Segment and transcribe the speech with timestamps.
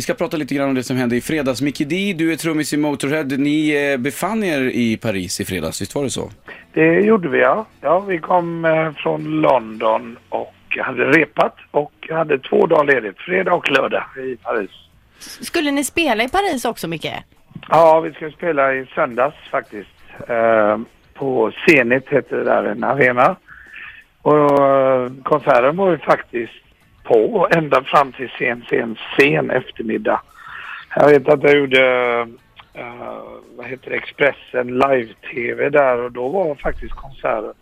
[0.00, 1.62] Vi ska prata lite grann om det som hände i fredags.
[1.62, 3.24] Mickey D, du är trummis i Motorhead.
[3.24, 6.30] Ni eh, befann er i Paris i fredags, visst var det så?
[6.72, 7.66] Det gjorde vi ja.
[7.80, 13.54] Ja, vi kom eh, från London och hade repat och hade två dagar ledigt, fredag
[13.54, 14.70] och lördag i Paris.
[15.18, 17.12] Skulle ni spela i Paris också, Micke?
[17.68, 19.90] Ja, vi ska spela i söndags faktiskt.
[20.28, 20.78] Eh,
[21.14, 23.36] på Zenit heter det där, en arena.
[24.22, 24.50] Och
[25.22, 26.69] konserten var ju faktiskt
[27.10, 30.20] på ända fram till sen, sen, sen eftermiddag.
[30.96, 31.82] Jag vet att jag gjorde,
[32.78, 33.22] uh,
[33.56, 37.54] vad heter det, Expressen live-tv där och då var faktiskt konserten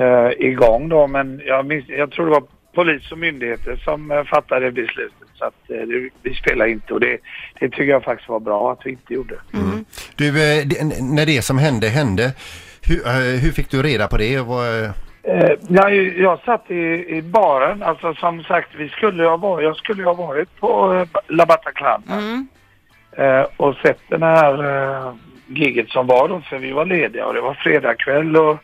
[0.00, 1.06] uh, igång då.
[1.06, 5.28] Men jag, minns, jag tror det var polis och myndigheter som eh, fattade beslutet.
[5.34, 7.18] Så att det, vi spelar inte och det,
[7.60, 9.34] det tycker jag faktiskt var bra att vi inte gjorde.
[9.54, 9.84] Mm.
[10.16, 10.32] Du,
[10.64, 12.32] det, när det som hände hände,
[12.82, 14.40] hur, hur fick du reda på det?
[14.40, 19.36] Och Vad, eh, jag, jag satt i, i baren, alltså som sagt, vi skulle ha
[19.36, 22.46] varit, jag skulle ha varit på eh, La Bataclan Mm.
[23.16, 25.14] eh, och sett den här eh,
[25.46, 28.58] giget som var då, för vi var lediga och det var fredagkväll och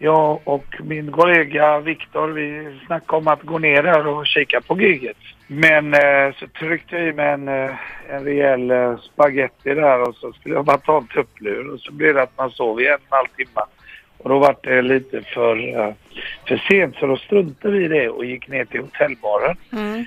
[0.00, 4.80] jag och min kollega Viktor, vi snackade om att gå ner där och kika på
[4.80, 5.16] giget.
[5.46, 7.70] Men eh, så tryckte jag i mig en, eh,
[8.10, 11.92] en rejäl eh, spaghetti där och så skulle jag bara ta en tupplur och så
[11.92, 13.60] blev det att man sov i en halv timme.
[14.18, 15.56] Och då var det lite för,
[16.48, 19.56] för sent så då struntade vi i det och gick ner till hotellbaren.
[19.72, 20.04] Mm.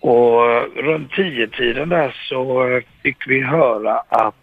[0.00, 0.42] Och
[0.76, 4.34] runt tio tiden där så fick vi höra att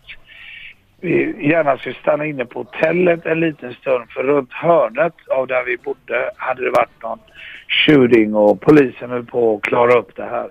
[1.01, 5.63] vi gärna skulle stanna inne på hotellet en liten stund för runt hörnet av där
[5.63, 7.19] vi bodde hade det varit någon
[7.67, 10.49] shooting och polisen höll på att klara upp det här.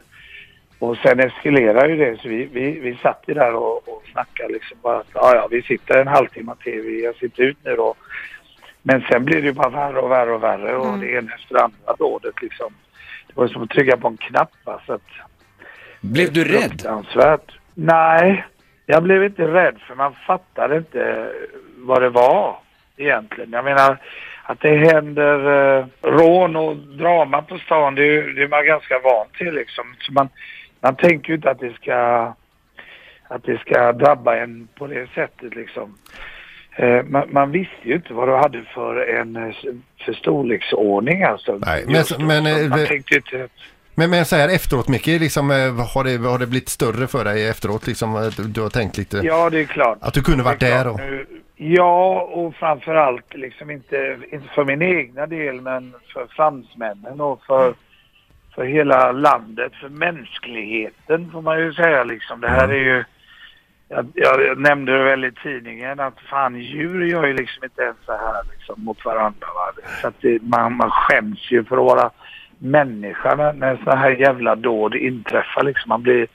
[0.79, 4.53] Och sen eskalerade ju det så vi, vi, vi satt ju där och, och snackade
[4.53, 7.95] liksom bara att ja, ja, vi sitter en halvtimme till, har sitter ut nu då.
[8.87, 11.55] Men sen blir det ju bara värre och värre och värre och det ena efter
[11.55, 12.73] det andra dådet liksom.
[13.27, 14.51] Det var som att trycka på en knapp
[14.87, 15.03] så att
[16.01, 16.83] Blev du rädd?
[17.75, 18.45] Nej,
[18.87, 21.33] jag blev inte rädd för man fattade inte
[21.77, 22.57] vad det var
[22.97, 23.53] egentligen.
[23.53, 23.97] Jag menar
[24.43, 25.39] att det händer
[25.79, 29.55] eh, rån och drama på stan, det är, ju- det är man ganska van till
[29.55, 29.85] liksom.
[29.99, 30.29] Så man,
[30.81, 31.97] man tänker ju inte att det ska
[33.29, 35.99] att det ska drabba en på det sättet liksom.
[36.77, 39.55] Eh, man, man visste ju inte vad du hade för en eh,
[40.05, 41.59] för storleksordning alltså.
[41.67, 42.25] Nej, men- då.
[42.25, 43.49] men, eh, man tänkte inte
[43.95, 47.49] Men, men så här efteråt Micke, liksom, har, det, har det blivit större för dig
[47.49, 47.87] efteråt?
[47.87, 49.99] Liksom, du, har tänkt lite Ja, det är klart.
[50.01, 50.89] att du kunde varit där?
[50.89, 51.27] Och, Nu-
[51.57, 57.75] Ja, och framförallt liksom inte, inte för min egna del men för fransmännen och för,
[58.55, 62.41] för hela landet, för mänskligheten får man ju säga liksom.
[62.41, 63.05] Det här är ju,
[63.89, 67.97] jag, jag nämnde det väl i tidningen att fan djur gör ju liksom inte ens
[68.07, 69.47] så här liksom mot varandra.
[69.55, 69.83] Va?
[70.01, 72.11] Så att det, man, man skäms ju för att vara
[72.59, 75.89] människa när, när sådana här jävla dåd inträffar liksom.
[75.89, 76.27] Man blir,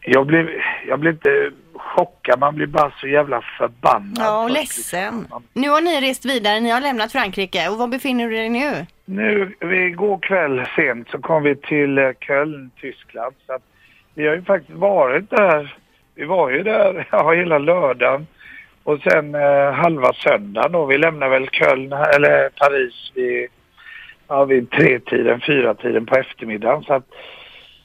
[0.00, 4.18] jag blir, jag blir inte chockad, man blir bara så jävla förbannad.
[4.18, 5.20] Ja, och ledsen.
[5.20, 5.42] liksom.
[5.52, 7.68] Nu har ni rest vidare, ni har lämnat Frankrike.
[7.68, 8.86] Och var befinner du dig nu?
[9.04, 13.34] Nu, vi går kväll sent så kom vi till eh, Köln, Tyskland.
[13.46, 13.62] Så att
[14.14, 15.76] vi har ju faktiskt varit där.
[16.18, 18.26] Vi var ju där ja, hela lördagen
[18.84, 20.86] och sen eh, halva söndagen då.
[20.86, 23.46] Vi lämnar väl Köln, eller Paris vid,
[24.28, 26.82] ja, vid tre-tiden, fyra-tiden på eftermiddagen.
[26.82, 27.04] Så att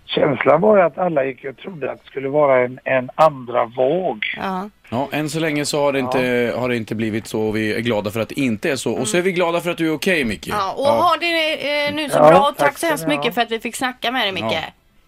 [0.06, 3.66] känslan var ju att alla gick och trodde att det skulle vara en, en andra
[3.66, 4.26] våg.
[4.38, 4.70] Ja.
[4.90, 7.76] Ja, än så länge så har det, inte, har det inte blivit så och vi
[7.76, 8.94] är glada för att det inte är så.
[8.94, 10.48] Och så är vi glada för att du är okej Micke.
[10.48, 12.40] ja och ha det eh, nu så Ja, bra.
[12.40, 14.58] Tack, tack så hemskt mycket för att vi fick snacka med dig, Micke.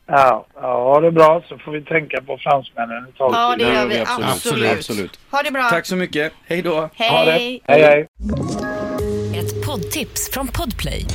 [0.08, 0.16] Ja.
[0.18, 3.68] Ja, Ja, ja, ha det bra så får vi tänka på fransmännen ett tag till.
[3.68, 3.96] det gör vi.
[3.96, 4.32] vi absolut.
[4.32, 4.72] Absolut.
[4.78, 5.20] Absolut.
[5.32, 5.70] Ha det bra.
[5.70, 6.34] Tack så mycket.
[6.46, 6.76] Hej då.
[6.98, 7.32] Ha det.
[7.32, 7.62] Hej.
[7.64, 8.08] Hej, hej.
[9.40, 11.06] Ett poddtips från Podplay.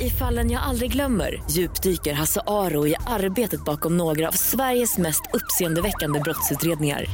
[0.00, 5.22] I fallen jag aldrig glömmer djupdyker Hasse Aro i arbetet bakom några av Sveriges mest
[5.32, 7.04] uppseendeväckande brottsutredningar.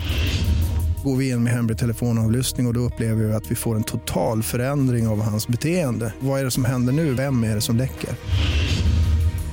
[1.04, 3.84] Går vi in med hemlig telefonavlyssning och, och då upplever vi att vi får en
[3.84, 6.12] total förändring av hans beteende.
[6.18, 7.14] Vad är det som händer nu?
[7.14, 8.10] Vem är det som läcker?